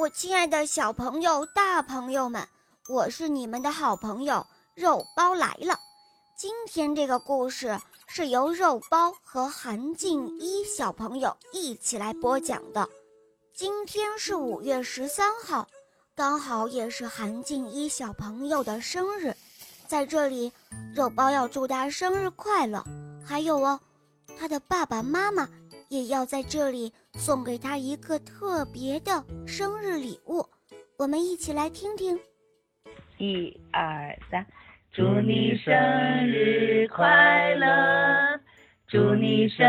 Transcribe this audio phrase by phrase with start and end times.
[0.00, 2.48] 我亲爱的小朋友、大朋友们，
[2.88, 5.78] 我是你们的好朋友肉包来了。
[6.34, 12.88] 今天这个故事是由肉包和韩静一小朋友一起来播讲的。
[13.54, 15.68] 今天是五月十三号，
[16.14, 19.36] 刚好也是韩静一小朋友的生日，
[19.86, 20.50] 在这里，
[20.94, 22.82] 肉包要祝他生日快乐。
[23.22, 23.78] 还有哦，
[24.38, 25.46] 他的爸爸妈妈。
[25.90, 30.46] 也要在这里送给他一个特别的生日礼物，
[30.96, 32.16] 我们一起来听听。
[33.18, 34.46] 一二三，
[34.92, 35.74] 祝你生
[36.28, 38.40] 日快乐，
[38.86, 39.66] 祝你生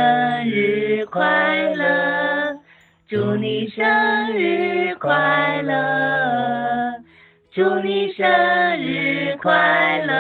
[0.48, 2.56] 日快乐，
[3.10, 3.84] 祝你生
[4.32, 7.02] 日快乐，
[7.52, 8.28] 祝你生
[8.78, 10.14] 日快乐。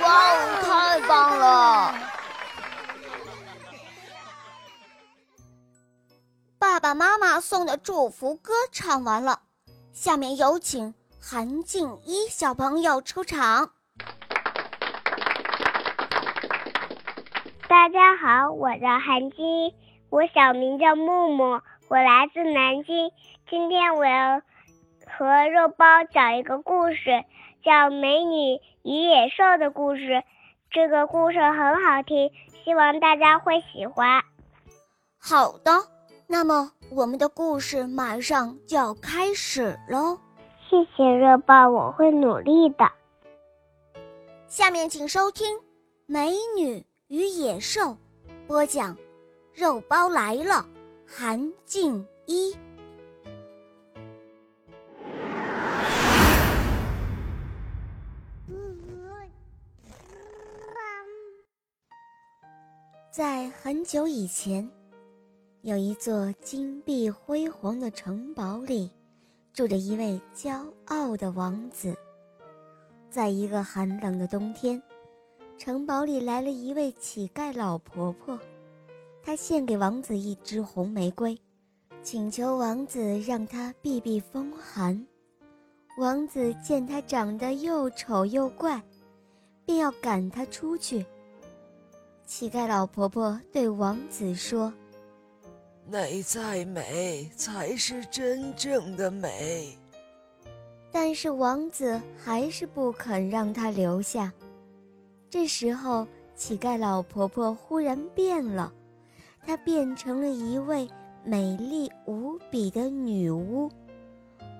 [0.00, 2.03] 哇哦，太棒了！
[6.84, 9.40] 爸爸妈妈送的祝福歌唱完了，
[9.94, 13.70] 下面有请韩静一小朋友出场。
[17.66, 19.74] 大家好，我叫韩静一，
[20.10, 23.10] 我小名叫木木，我来自南京。
[23.48, 24.42] 今天我要
[25.06, 27.24] 和肉包讲一个故事，
[27.64, 30.22] 叫《美女与野兽》的故事。
[30.70, 32.30] 这个故事很好听，
[32.62, 34.22] 希望大家会喜欢。
[35.18, 35.93] 好的。
[36.34, 40.18] 那么，我们的故事马上就要开始喽。
[40.68, 42.90] 谢谢热爆，我会努力的。
[44.48, 45.56] 下面请收听
[46.06, 47.80] 《美女与野兽》，
[48.48, 48.96] 播讲
[49.54, 50.54] 《肉包来了》，
[51.06, 52.52] 韩静一。
[63.12, 64.68] 在很久以前。
[65.64, 68.90] 有一座金碧辉煌的城堡里，
[69.54, 71.96] 住着一位骄傲的王子。
[73.08, 74.82] 在一个寒冷的冬天，
[75.56, 78.38] 城堡里来了一位乞丐老婆婆，
[79.22, 81.34] 她献给王子一支红玫瑰，
[82.02, 85.06] 请求王子让她避避风寒。
[85.96, 88.82] 王子见她长得又丑又怪，
[89.64, 91.06] 便要赶她出去。
[92.26, 94.70] 乞丐老婆婆对王子说。
[95.86, 99.76] 内在美才是真正的美。
[100.90, 104.32] 但是王子还是不肯让她留下。
[105.28, 108.72] 这时候，乞丐老婆婆忽然变了，
[109.44, 110.88] 她变成了一位
[111.24, 113.70] 美丽无比的女巫。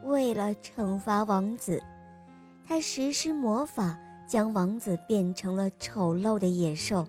[0.04, 1.82] 为了惩罚王子，
[2.66, 7.06] 她实施魔法，将王子变成了丑陋的野兽，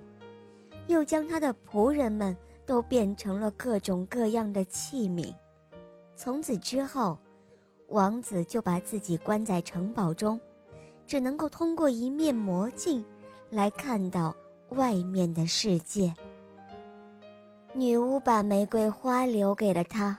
[0.88, 2.36] 又将他的仆人们。
[2.66, 5.34] 都变成了各种各样的器皿。
[6.16, 7.18] 从此之后，
[7.90, 10.40] 王子就把自己关在城堡中，
[11.06, 13.04] 只能够通过一面魔镜
[13.50, 14.36] 来看到
[14.70, 16.14] 外面的世界。
[17.74, 20.18] 女巫把玫瑰花留给了他，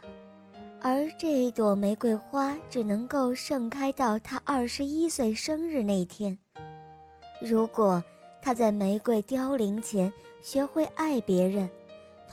[0.82, 6.38] 而这一朵玫瑰花只能够盛开到他二十一岁生日那天。
[7.40, 8.02] 如果
[8.42, 10.12] 他在玫瑰凋零前
[10.42, 11.68] 学会爱别人，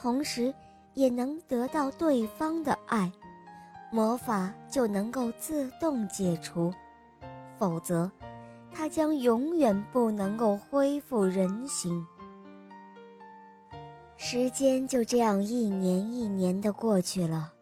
[0.04, 0.54] 同时，
[0.96, 3.10] 也能得到对方的爱，
[3.90, 6.74] 魔法就能够自动解除。
[7.58, 8.12] 否则，
[8.70, 12.06] 他将永远不能够恢复人形。
[14.18, 17.54] 时间就这样一年一年的过去了，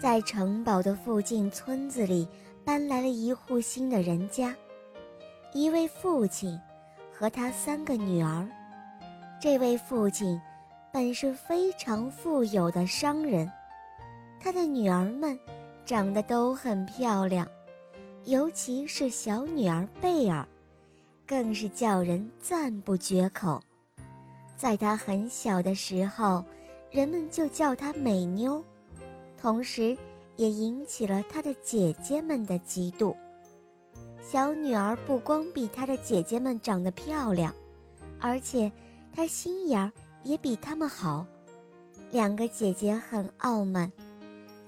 [0.00, 2.26] 在城堡的附近村子里
[2.64, 4.52] 搬来了一户新的人家，
[5.52, 6.60] 一位父亲
[7.12, 8.44] 和他三个女儿。
[9.40, 10.40] 这位父亲。
[10.92, 13.50] 本是非常富有的商人，
[14.40, 15.38] 他的女儿们
[15.84, 17.46] 长得都很漂亮，
[18.24, 20.46] 尤其是小女儿贝尔，
[21.26, 23.60] 更是叫人赞不绝口。
[24.56, 26.44] 在她很小的时候，
[26.90, 28.64] 人们就叫她美妞，
[29.40, 29.96] 同时
[30.36, 33.14] 也引起了她的姐姐们的嫉妒。
[34.22, 37.54] 小女儿不光比她的姐姐们长得漂亮，
[38.18, 38.72] 而且
[39.14, 39.92] 她心眼儿。
[40.22, 41.26] 也比他们好。
[42.10, 43.90] 两个姐姐很傲慢，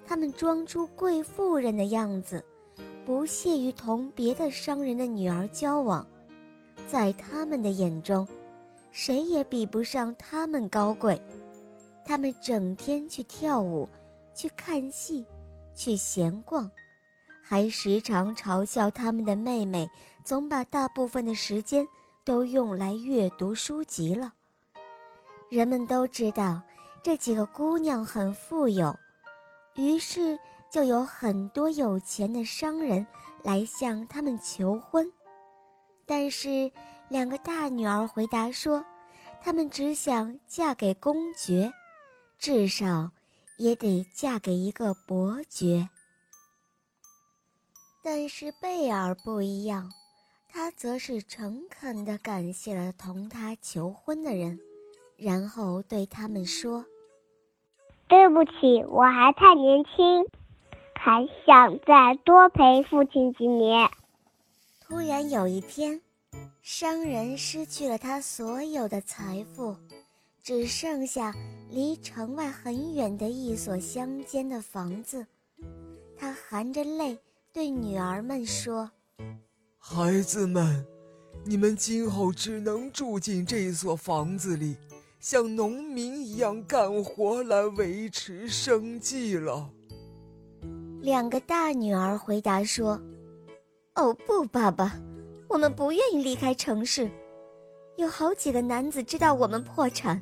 [0.07, 2.45] 她们装出贵妇人的样子，
[3.07, 6.07] 不屑于同别的商人的女儿交往。
[6.87, 8.27] 在他们的眼中，
[8.91, 11.21] 谁也比不上他们高贵。
[12.05, 13.89] 他们整天去跳舞，
[14.35, 15.25] 去看戏，
[15.75, 16.69] 去闲逛，
[17.41, 19.89] 还时常嘲笑他们的妹妹
[20.25, 21.87] 总把大部分的时间
[22.25, 24.35] 都用来阅读书籍了。
[25.51, 26.63] 人们都知道
[27.03, 28.97] 这几个姑娘很富有，
[29.75, 30.39] 于是
[30.71, 33.05] 就有很多有钱的商人
[33.43, 35.13] 来向他们求婚。
[36.07, 36.71] 但是
[37.09, 38.85] 两个大女儿回答说，
[39.41, 41.73] 她们只想嫁给公爵，
[42.39, 43.11] 至少
[43.59, 45.89] 也得嫁给一个伯爵。
[48.05, 49.91] 但是贝尔不一样，
[50.49, 54.59] 他则是诚恳地感谢了同他求婚的人，
[55.21, 56.85] 然后对他们说
[58.09, 60.25] ：“对不起，我还太年轻，
[60.95, 63.91] 还想再多陪父亲几年。”
[64.81, 66.01] 突然有一天，
[66.63, 69.77] 商人失去了他所有的财富，
[70.43, 71.35] 只剩下
[71.71, 75.27] 离城外很远的一所乡间的房子，
[76.17, 77.19] 他含着泪。
[77.53, 78.89] 对女儿们说
[79.77, 80.87] ：“孩子们，
[81.45, 84.77] 你们今后只能住进这所房子里，
[85.21, 89.71] 像农民一样干活来维持生计了。”
[91.01, 93.01] 两个大女儿回答说
[93.95, 95.01] ：“哦不，爸爸，
[95.49, 97.09] 我们不愿意离开城市。
[97.97, 100.21] 有好几个男子知道我们破产，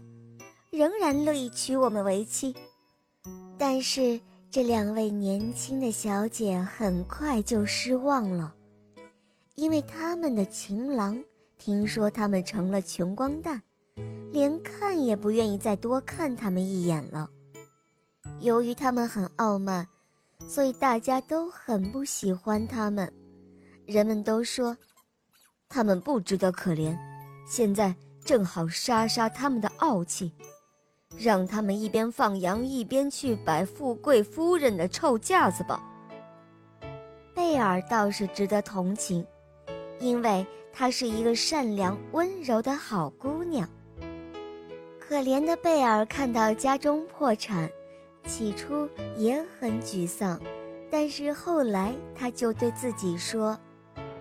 [0.71, 2.55] 仍然乐意娶我们为妻，
[3.57, 8.55] 但是……”这两位年轻的小姐很快就失望了，
[9.57, 11.23] 因为他们的情郎
[11.59, 13.63] 听说他们成了穷光蛋，
[14.33, 17.29] 连看也不愿意再多看他们一眼了。
[18.41, 19.87] 由于他们很傲慢，
[20.47, 23.13] 所以大家都很不喜欢他们。
[23.87, 24.77] 人们都说，
[25.69, 26.97] 他们不值得可怜，
[27.47, 27.95] 现在
[28.25, 30.33] 正好杀杀他们的傲气。
[31.17, 35.83] 让他们一边放羊一边去摆富贵夫人的臭架子吧。
[37.35, 39.27] 贝尔倒是值得同情，
[39.99, 43.67] 因为她是一个善良温柔的好姑娘。
[45.09, 47.71] 可怜的贝尔看到家中破产，
[48.25, 50.39] 起初也很沮丧，
[50.91, 53.57] 但是后来他就对自己说：“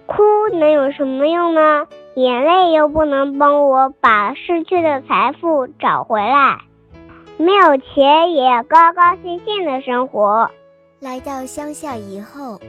[0.08, 0.24] 哭
[0.58, 1.86] 能有什么用呢？
[2.16, 6.62] 眼泪又不能帮我把失去的财富找回来。”
[7.38, 10.50] 没有钱也要高高兴兴的生活。
[11.02, 12.62] 来到乡下以后，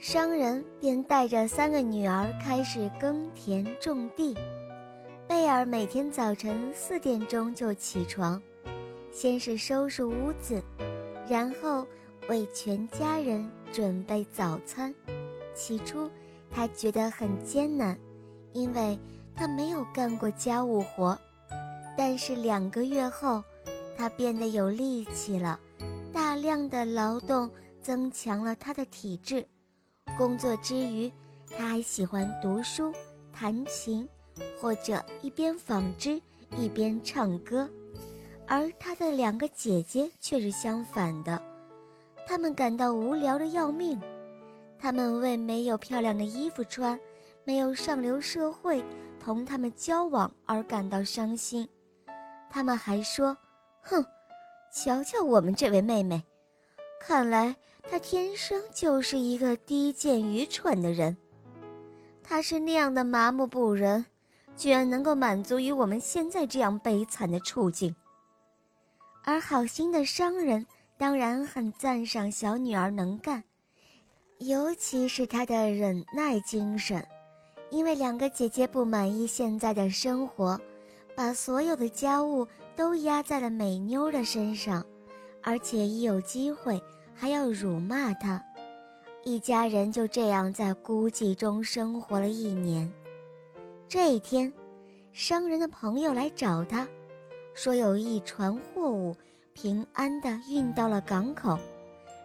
[0.00, 4.36] 商人便带着三个女儿开始耕田种地。
[5.32, 8.40] 贝尔每天早晨四点钟就起床，
[9.10, 10.62] 先是收拾屋子，
[11.26, 11.86] 然后
[12.28, 14.94] 为全家人准备早餐。
[15.54, 16.10] 起初，
[16.50, 17.98] 他觉得很艰难，
[18.52, 18.98] 因为
[19.34, 21.18] 他没有干过家务活。
[21.96, 23.42] 但是两个月后，
[23.96, 25.58] 他变得有力气了，
[26.12, 27.50] 大量的劳动
[27.80, 29.46] 增强了他的体质。
[30.18, 31.10] 工作之余，
[31.56, 32.92] 他还喜欢读书、
[33.32, 34.06] 弹琴，
[34.60, 36.20] 或者一边纺织
[36.56, 37.68] 一边唱歌。
[38.46, 41.40] 而他的两个姐姐却是相反的，
[42.26, 44.00] 她们感到无聊的要命。
[44.78, 46.98] 她们为没有漂亮的衣服穿，
[47.44, 48.84] 没有上流社会
[49.18, 51.68] 同他们交往而感到伤心。
[52.50, 53.36] 他们还说。
[53.84, 54.04] 哼，
[54.72, 56.22] 瞧瞧我们这位妹妹，
[57.00, 61.16] 看来她天生就是一个低贱愚蠢的人。
[62.22, 64.04] 她是那样的麻木不仁，
[64.56, 67.94] 居然能够满足于我们现在这样悲惨的处境。
[69.24, 70.66] 而好心的商人
[70.96, 73.42] 当然很赞赏小女儿能干，
[74.38, 77.06] 尤其是她的忍耐精神，
[77.70, 80.60] 因为两个姐姐不满意现在的生活，
[81.14, 82.46] 把所有的家务。
[82.74, 84.82] 都压在了美妞的身上，
[85.42, 86.82] 而且一有机会
[87.14, 88.42] 还要辱骂她。
[89.24, 92.90] 一家人就这样在孤寂中生活了一年。
[93.92, 94.50] 这一天，
[95.12, 96.88] 商人的朋友来找他，
[97.52, 99.14] 说有一船货物
[99.52, 101.58] 平安地运到了港口。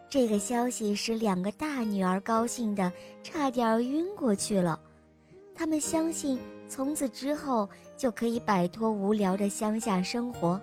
[0.09, 2.89] 这个消息使两个大女儿高兴得
[3.21, 4.79] 差点晕过去了。
[5.53, 6.39] 他们相信。
[6.69, 10.59] 从此之后就可以摆脱无聊的乡下生活。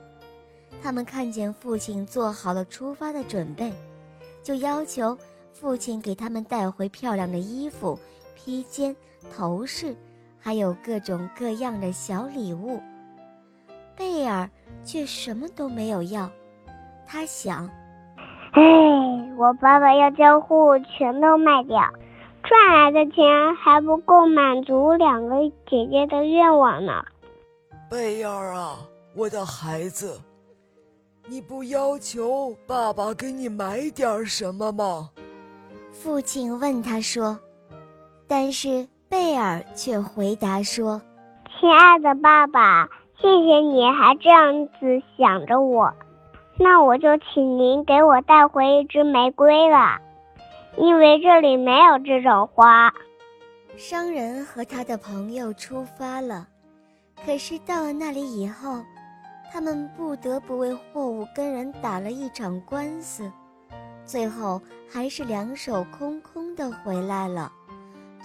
[0.83, 3.71] 他们看见父亲做好了出发的准备，
[4.43, 5.19] 就要求
[5.53, 7.99] 父亲给他们带回漂亮的衣服、
[8.35, 8.97] 披肩、
[9.35, 9.95] 头饰，
[10.45, 12.79] 还有各种各样的小礼物。
[13.97, 14.47] 贝尔
[14.85, 16.29] 却什么都没有要。
[17.07, 17.67] 他想
[18.53, 18.63] ：“哎，
[19.39, 21.81] 我爸爸要将货物全都卖掉。”
[22.45, 23.25] 赚来的钱
[23.57, 25.37] 还不够满足两个
[25.67, 27.03] 姐姐的愿望呢。
[27.89, 28.77] 贝尔啊，
[29.17, 30.21] 我的孩子，
[31.27, 35.09] 你不要求爸爸给你买点什么吗？
[35.91, 37.39] 父亲问他说。
[38.27, 41.01] 但是贝尔却回答说
[41.47, 42.89] ：“亲爱的爸爸，
[43.21, 45.95] 谢谢你还这样子想着我。
[46.59, 50.01] 那我就请您给我带回一支玫瑰了，
[50.77, 52.93] 因为这里没有这种花。
[53.77, 56.49] 商人和他的朋友出发了，
[57.25, 58.83] 可是到了那里以后，
[59.53, 63.31] 他们不得不为货物跟人打了一场官司，
[64.05, 64.61] 最后
[64.93, 67.53] 还是两手空空的回来了，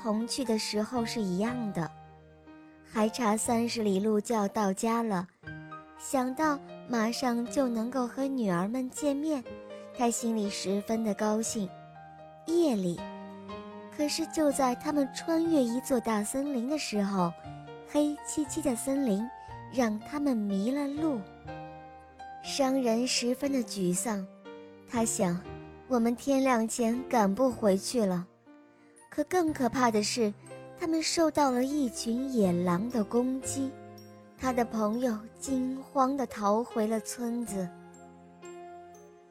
[0.02, 1.90] 同去的时候是一样的。
[2.92, 5.28] 还差三十里路就要到家了，
[6.00, 9.44] 想到马上就能够和女儿们见面，
[9.98, 11.70] 他心里十分的高兴。
[12.48, 13.00] 夜里。
[13.96, 17.34] 可是就在他们穿越一座大森林的时候，
[17.90, 19.28] 黑漆漆的森林
[19.74, 21.20] 让他们迷了路。
[22.42, 24.26] 商人十分的沮丧，
[24.90, 25.40] 他想：
[25.90, 28.26] 我们天亮前赶不回去了。
[29.10, 30.34] 可更可怕的是，
[30.80, 33.72] 他们受到了一群野狼的攻击。
[34.38, 37.68] 他的朋友惊慌地逃回了村子。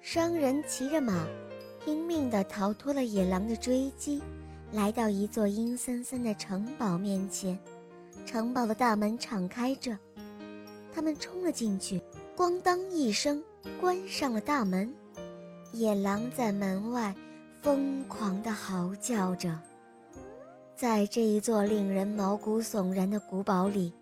[0.01, 1.27] 商人骑着马，
[1.83, 4.21] 拼命地逃脱了野狼的追击。
[4.73, 7.59] 来到一座阴森森的城堡面前，
[8.27, 9.97] 城堡的大门敞开着，
[10.95, 12.03] 他们冲了进去，
[12.37, 13.43] 咣当一声
[13.81, 14.93] 关上了大门。
[15.73, 17.15] 野狼在门外
[17.63, 19.59] 疯狂地嚎叫着。
[20.79, 23.93] 在这一座令人毛骨悚然的古堡里，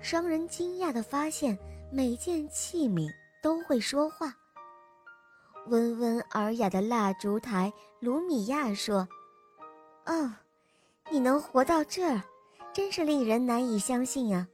[0.00, 1.58] 商人惊讶地发现
[1.90, 3.12] 每件器皿
[3.42, 4.32] 都会说话。
[5.66, 9.08] 温文尔雅的蜡烛台，卢米亚说。
[10.06, 10.32] 哦，
[11.10, 12.22] 你能活到这儿，
[12.72, 14.46] 真是令人难以相信呀！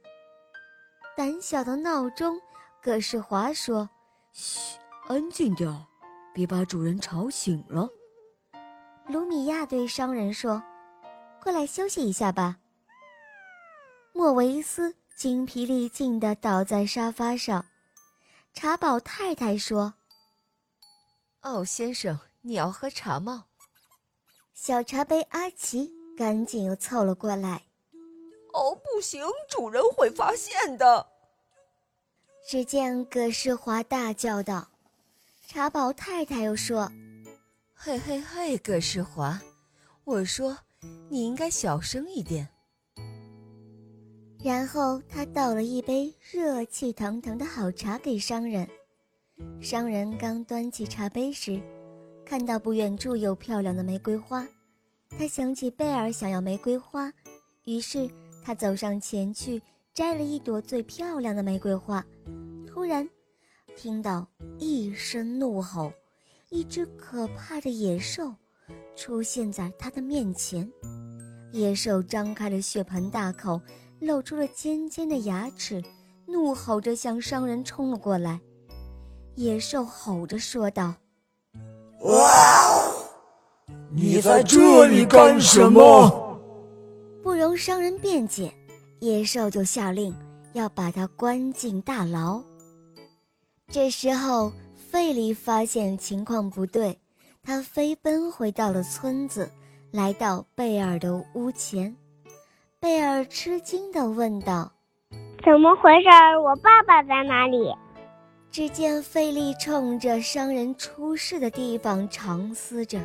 [1.15, 2.35] 胆小的闹钟，
[2.81, 3.87] 葛世华说
[4.33, 5.85] ：“嘘，安静点儿，
[6.33, 7.87] 别把主人吵醒了。”
[9.07, 10.61] 卢米亚对商人说
[11.41, 12.57] ：“过来休息一下吧。”
[14.13, 17.65] 莫维斯精疲力尽地倒在沙发上。
[18.53, 19.93] 茶宝太太说
[21.41, 23.45] ：“哦，先生，你要喝茶吗？”
[24.53, 27.63] 小茶杯阿奇赶紧又凑了过来。
[28.51, 31.07] 哦，不行，主人会发现的。
[32.45, 34.67] 只见葛世华大叫道
[35.47, 36.91] ：“茶宝太太又说，
[37.73, 39.39] 嘿嘿嘿，葛世华，
[40.03, 40.57] 我说
[41.09, 42.47] 你应该小声一点。”
[44.43, 48.67] 然后他倒了一杯热气腾腾的好茶给商人。
[49.61, 51.61] 商人刚端起茶杯时。
[52.25, 54.47] 看到不远处有漂亮的玫瑰花，
[55.17, 57.11] 他想起贝尔想要玫瑰花，
[57.63, 58.07] 于是
[58.43, 59.59] 他走上前去
[59.95, 62.05] 摘了一朵最漂亮的玫瑰花。
[62.67, 63.09] 突然，
[63.75, 64.27] 听到
[64.59, 65.91] 一声怒吼，
[66.49, 68.35] 一只可怕的野兽
[68.95, 70.69] 出现在他的面前。
[71.51, 73.59] 野兽张开了血盆大口，
[73.99, 75.83] 露出了尖尖的牙齿，
[76.25, 78.39] 怒吼着向商人冲了过来。
[79.35, 80.93] 野兽吼着说道。
[82.01, 82.93] 哇！
[83.91, 86.39] 你在这里干什么？
[87.23, 88.53] 不容商人辩解，
[88.99, 90.15] 野兽就下令
[90.53, 92.41] 要把他关进大牢。
[93.67, 96.97] 这时候，费里发现情况不对，
[97.49, 99.49] 他飞奔回到了村子，
[99.89, 101.95] 来到贝尔的屋前。
[102.79, 104.71] 贝尔吃惊地问道
[105.43, 106.07] ：“怎么回事？
[106.43, 107.73] 我爸爸在哪里？”
[108.51, 112.99] 只见费利冲着商人出事的地方长嘶着，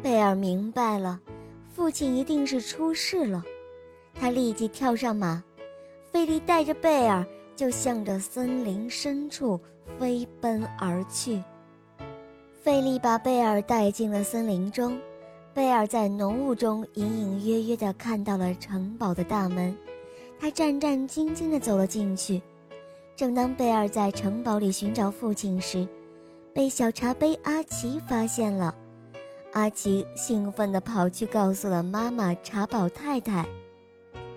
[0.00, 1.20] 贝尔明白了，
[1.74, 3.42] 父亲一定是出事了。
[4.14, 5.42] 他立即跳上马，
[6.12, 9.60] 费利带着贝尔就向着森林深处
[9.98, 11.42] 飞奔而去。
[12.66, 14.98] 费利把贝尔带进了森林中，
[15.54, 19.72] 贝尔在浓雾中隐隐约约地看到了城堡的大门，
[20.40, 22.42] 他战战兢兢地走了进去。
[23.14, 25.86] 正当贝尔在城堡里寻找父亲时，
[26.52, 28.74] 被小茶杯阿奇发现了。
[29.52, 33.42] 阿奇兴奋地跑去告诉了妈妈茶宝太太：“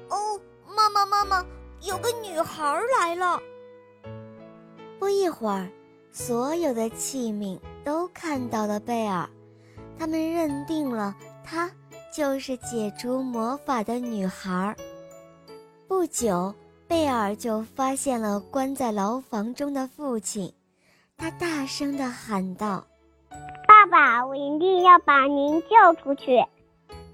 [0.07, 1.43] 哦，妈妈，妈妈，
[1.81, 3.41] 有个女孩来了。”
[4.99, 5.67] 不一会儿，
[6.11, 7.57] 所有的器皿
[7.89, 9.27] 都看到了贝尔，
[9.97, 11.71] 他们认定了她
[12.13, 14.75] 就是解除魔法的女孩。
[15.87, 16.53] 不久。
[16.87, 20.51] 贝尔就发现了关在牢房中的父亲，
[21.15, 22.83] 他大声地喊道
[23.67, 26.43] ：“爸爸，我一定要把您救出去！”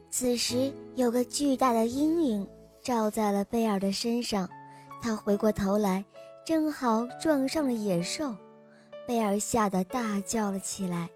[0.10, 2.48] 此时，有个巨大的阴影
[2.82, 4.50] 照在了贝尔的身上，
[5.02, 6.06] 他回过头来，
[6.46, 8.34] 正好撞上了野兽，
[9.08, 11.10] 贝尔吓得大叫了起来。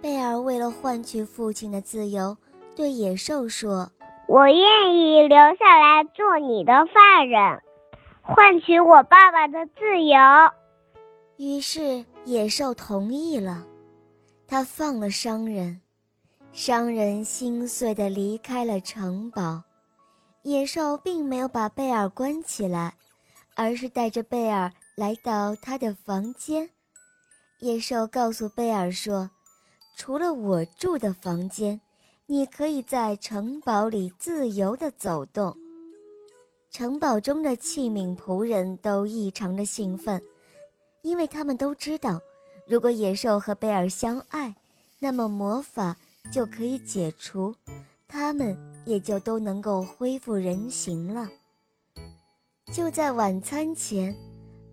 [0.00, 2.36] 贝尔为了换取父亲的自由，
[2.76, 3.90] 对野兽说。
[4.28, 7.60] 我愿意留下来做你的犯人，
[8.22, 10.18] 换取我爸爸的自由。
[11.36, 13.66] 于是野兽同意了，
[14.46, 15.80] 他放了商人，
[16.52, 19.64] 商人心碎地离开了城堡。
[20.42, 22.94] 野兽并没有把贝尔关起来，
[23.56, 26.70] 而是带着贝尔来到他的房间。
[27.60, 29.30] 野兽告诉贝尔说
[29.94, 31.78] ：“除了我住的房间，
[32.24, 35.54] 你可以在城堡里自由地走动。”
[36.72, 40.22] 城堡中的器皿仆人都异常的兴奋，
[41.02, 42.18] 因为他们都知道，
[42.66, 44.54] 如果野兽和贝尔相爱，
[44.98, 45.94] 那么魔法
[46.32, 47.54] 就可以解除，
[48.08, 51.28] 他们也就都能够恢复人形了。
[52.72, 54.16] 就在晚餐前，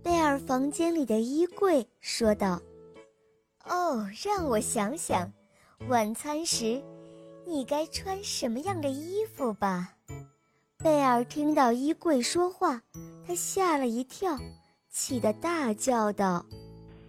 [0.02, 2.62] 贝尔房间里的衣柜说道。
[3.70, 5.32] 哦，让我想想，
[5.90, 6.82] 晚餐时
[7.46, 9.94] 你该穿什么样的衣服吧？
[10.84, 12.82] 贝尔听到衣柜说话，
[13.26, 14.38] 他吓了一跳，
[14.90, 16.46] 气得大叫道：“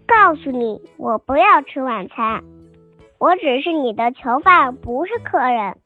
[0.06, 2.42] 告诉你，我不要吃晚餐，
[3.18, 5.76] 我只是你的囚犯，不是客人。”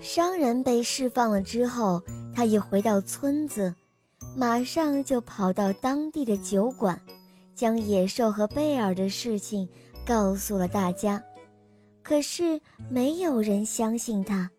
[0.00, 2.02] 商人被释放了之后，
[2.34, 3.74] 他一回到村子，
[4.36, 7.00] 马上就跑到当地的酒馆，
[7.54, 9.68] 将野兽和贝尔的事情。
[10.06, 11.24] 告诉了大家，
[12.02, 14.50] 可是没有人相信他，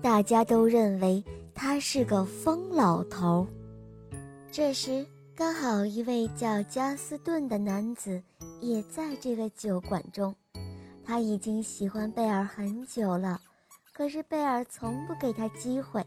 [0.00, 1.20] 大家都认为
[1.52, 3.44] 他是个疯老头。
[4.52, 8.22] 这时，刚好一位叫加斯顿的男子
[8.60, 10.32] 也在这个酒馆中，
[11.04, 13.40] 他已经喜欢贝尔很久了，
[13.92, 16.06] 可是贝尔从不给他机会。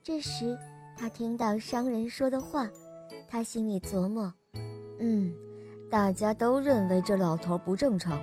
[0.00, 0.56] 这时，
[0.96, 2.70] 他听到商人说的话，
[3.28, 4.32] 他心里琢磨
[5.00, 5.34] ：“嗯。”
[5.92, 8.18] 大家都认为这老头不正常，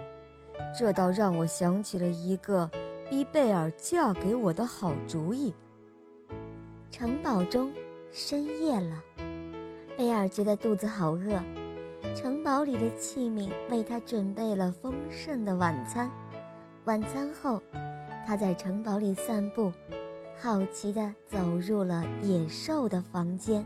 [0.76, 2.68] 这倒让我想起了一个
[3.08, 5.54] 逼贝尔嫁给我的好主意。
[6.90, 7.72] 城堡中
[8.12, 9.04] 深夜了，
[9.96, 11.40] 贝尔觉得肚子好饿，
[12.16, 16.10] 城堡里的器皿为他准备了丰盛的晚餐。
[16.86, 17.62] 晚餐后，
[18.26, 19.72] 他在城堡里散步，
[20.42, 23.64] 好奇地走入了野兽的房间。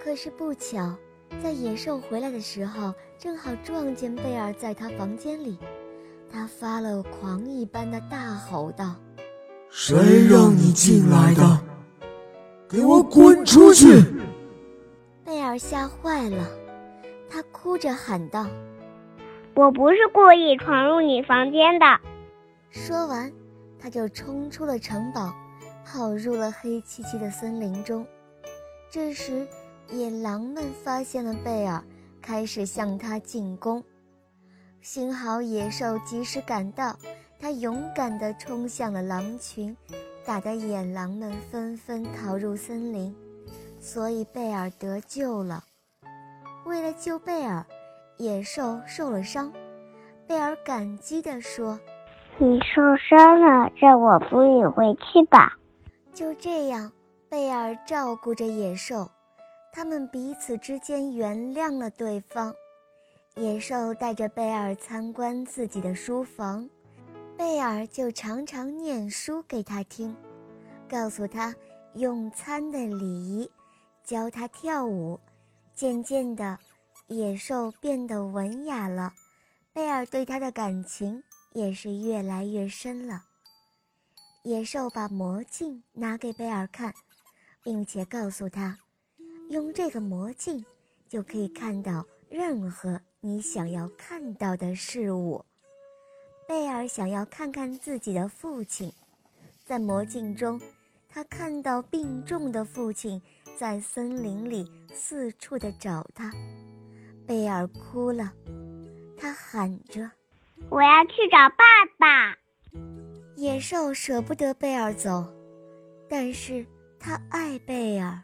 [0.00, 0.94] 可是不巧。
[1.42, 5.58] 在野兽回来的时候，正好撞见贝尔在他房间里，
[6.30, 8.94] 他发了狂一般的大吼道
[9.70, 11.60] ：“谁让你进来的？
[12.68, 14.02] 给我滚出去！”
[15.24, 16.46] 贝尔吓坏了，
[17.30, 18.46] 他哭着喊道
[19.54, 21.86] ：“我不是故意闯入你房间的。”
[22.70, 23.32] 说完，
[23.78, 25.32] 他就冲出了城堡，
[25.84, 28.06] 跑入了黑漆漆的森林中。
[28.90, 29.46] 这时，
[29.92, 31.82] 野狼们发现了贝尔，
[32.22, 33.82] 开始向他进攻。
[34.80, 36.96] 幸好野兽及时赶到，
[37.38, 39.76] 他勇敢地冲向了狼群，
[40.24, 43.14] 打得野狼们纷纷逃入森林，
[43.80, 45.64] 所以贝尔得救了。
[46.64, 47.66] 为了救贝尔，
[48.16, 49.52] 野兽受了伤。
[50.26, 51.80] 贝尔感激地说
[52.38, 55.56] ：“你受伤了，让我扶你回去吧。”
[56.14, 56.92] 就这样，
[57.28, 59.10] 贝尔照顾着野兽。
[59.72, 62.54] 他们彼此之间原谅了对方。
[63.36, 66.68] 野兽带着贝尔参观自己的书房，
[67.36, 70.14] 贝尔就常常念书给他听，
[70.88, 71.54] 告诉他
[71.94, 73.50] 用餐的礼仪，
[74.04, 75.18] 教他跳舞。
[75.72, 76.58] 渐渐的，
[77.06, 79.14] 野兽变得文雅了，
[79.72, 83.22] 贝尔对他的感情也是越来越深了。
[84.42, 86.92] 野兽把魔镜拿给贝尔看，
[87.62, 88.76] 并且告诉他。
[89.50, 90.64] 用这个魔镜，
[91.08, 95.44] 就可以看到任何你想要看到的事物。
[96.46, 98.92] 贝尔想要看看自己的父亲，
[99.64, 100.60] 在魔镜中，
[101.08, 103.20] 他看到病重的父亲
[103.58, 106.30] 在森林里四处的找他。
[107.26, 108.32] 贝尔哭了，
[109.18, 110.08] 他喊着
[110.70, 111.64] ：“我要去找爸
[111.98, 112.38] 爸。”
[113.34, 115.26] 野兽舍不得贝尔走，
[116.08, 116.64] 但是
[117.00, 118.22] 他爱贝尔。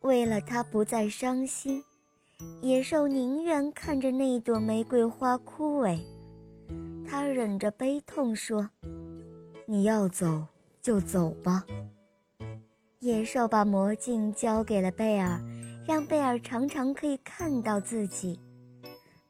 [0.00, 1.82] 为了他不再伤心，
[2.62, 5.98] 野兽宁愿看着那朵玫瑰花枯萎。
[7.06, 8.70] 他忍着悲痛说
[9.66, 10.46] ：“你要走
[10.80, 11.64] 就走吧。”
[13.00, 15.40] 野兽把魔镜交给了贝尔，
[15.86, 18.38] 让贝尔常常可以看到自己。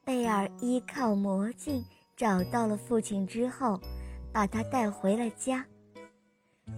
[0.05, 1.85] 贝尔依靠魔镜
[2.17, 3.81] 找到了父亲之后，
[4.33, 5.65] 把他带回了家。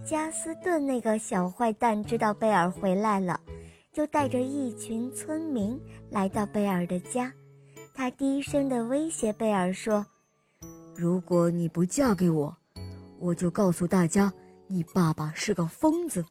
[0.05, 3.39] 加斯顿那个小坏蛋知道贝尔回来了。
[3.91, 5.77] 就带着一群村民
[6.09, 7.31] 来到贝尔的家，
[7.93, 10.05] 他低声地威胁贝尔说
[10.95, 12.55] ：“如果你不嫁给我，
[13.19, 14.31] 我就告诉大家
[14.67, 16.25] 你爸爸是个疯子，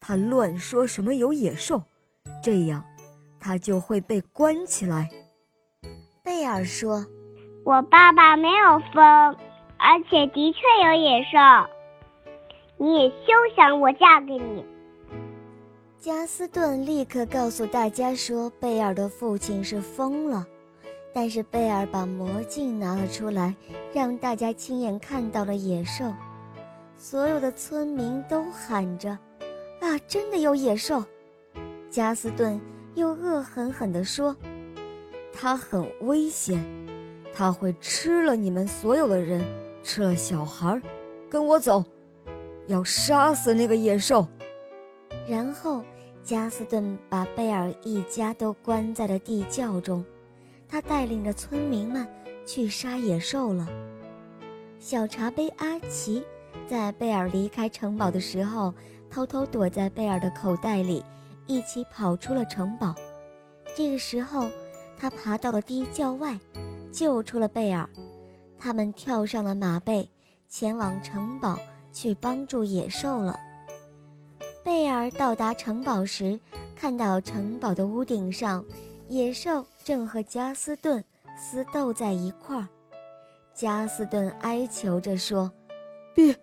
[0.00, 1.80] 他乱说什么有野兽，
[2.42, 2.84] 这样
[3.38, 5.08] 他就会被关起来。”
[6.24, 7.06] 贝尔说
[7.64, 9.04] ：“我爸爸没有疯，
[9.78, 11.38] 而且的确有野兽。
[12.76, 14.66] 你也休想我嫁给你。”
[16.08, 20.46] 加斯顿立刻告诉大家说：“贝尔的父亲是疯了。”
[21.12, 23.54] 但是贝尔把魔镜拿了出来，
[23.92, 26.10] 让大家亲眼看到了野兽。
[26.96, 29.10] 所有的村民都喊着
[29.82, 31.04] ：“啊，真的有野兽！”
[31.92, 32.58] 加斯顿
[32.94, 34.34] 又恶狠狠地说
[35.30, 36.58] ：“他很危险，
[37.34, 39.44] 他会吃了你们所有的人，
[39.82, 40.80] 吃了小孩。
[41.28, 41.84] 跟我走，
[42.66, 44.26] 要杀死那个野兽。”
[45.28, 45.84] 然后，
[46.28, 50.04] 加斯顿把贝尔一家都关在了地窖中。
[50.68, 52.06] 他带领着村民们
[52.44, 53.66] 去杀野兽了。
[54.78, 56.22] 小茶杯阿奇
[56.68, 58.74] 在贝尔离开城堡的时候，
[59.08, 61.02] 偷偷躲在贝尔的口袋里，
[61.46, 62.94] 一起跑出了城堡。
[63.74, 64.50] 这个时候，
[64.98, 66.38] 他爬到了地窖外，
[66.92, 67.88] 救出了贝尔。
[68.58, 70.06] 他们跳上了马背，
[70.46, 71.58] 前往城堡
[71.90, 73.34] 去帮助野兽了。
[74.64, 76.38] 贝尔到达城堡时，
[76.76, 78.64] 看到城堡的屋顶上。
[79.08, 81.02] 野兽正和加斯顿
[81.34, 82.68] 厮斗在一块儿，
[83.54, 85.50] 加斯顿哀求着说
[86.14, 86.36] ：“别，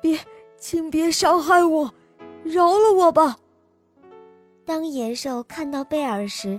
[0.00, 0.18] 别，
[0.56, 1.92] 请别伤害我，
[2.42, 3.38] 饶了我吧。”
[4.64, 6.58] 当野兽看到贝尔时，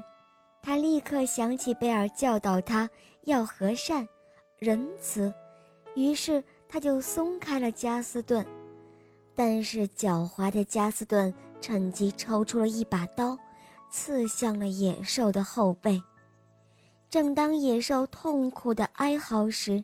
[0.61, 2.87] 他立刻想起贝尔教导他
[3.23, 4.07] 要和善、
[4.59, 5.33] 仁慈，
[5.95, 8.45] 于是他就松开了加斯顿。
[9.37, 13.37] 但是狡猾的加斯顿趁机抽出了一把刀。
[13.89, 16.03] 刺向了野兽的后背。
[17.09, 19.81] 正当野兽痛苦的哀嚎时，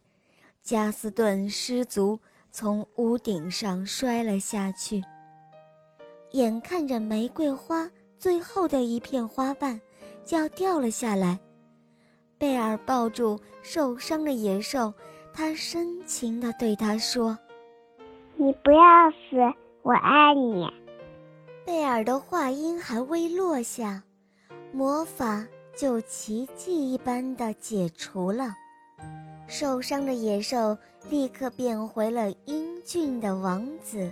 [0.62, 2.20] 加斯顿失足
[2.52, 5.02] 从屋顶上摔了下去。
[6.32, 7.90] 眼看着玫瑰花
[8.20, 9.80] 最后的一片花瓣
[10.26, 11.40] 就要掉了下来，
[12.38, 14.94] 贝尔抱住受伤的野兽，
[15.32, 17.38] 他深情地对他说
[18.36, 19.38] ：“你不要死，
[19.82, 20.68] 我爱你。”
[21.66, 24.04] 贝尔的话音还未落下，
[24.74, 28.54] 魔法就奇迹一般的解除了，
[29.48, 30.78] 受伤的野兽
[31.10, 34.12] 立刻变回了英俊的王子，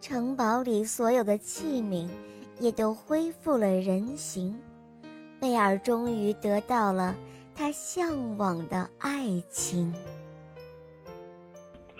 [0.00, 2.06] 城堡里所有的器皿
[2.60, 4.54] 也都恢复了人形，
[5.40, 7.16] 贝尔终于得到了
[7.54, 9.94] 他向往的爱情。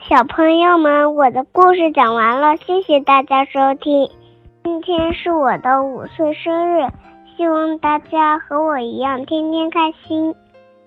[0.09, 4.11] 小朋友们，我的故事讲完了，谢谢大家收听。
[4.65, 6.89] 今天是我的五岁生日，
[7.37, 10.35] 希望大家和我一样天天开心。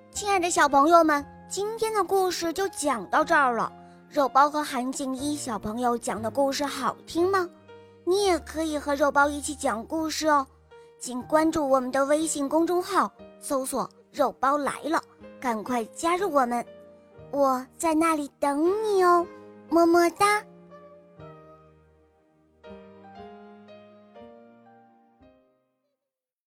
[0.09, 3.71] 亲爱的小朋友们，今天的故事就讲到这儿了。
[4.09, 7.47] 肉包和韩静一小朋友讲的故事好听吗？
[8.03, 10.47] 你也可以和肉包一起讲故事哦，
[10.97, 14.99] 请关注我们的微信公众号，搜索“肉包来了”，
[15.39, 16.65] 赶快加入我们，
[17.31, 19.25] 我在那里等你哦，
[19.69, 20.43] 么么哒。